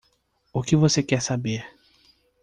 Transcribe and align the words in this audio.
O 0.51 0.63
que 0.63 0.75
você 0.75 1.03
quer 1.03 1.21
saber? 1.21 1.63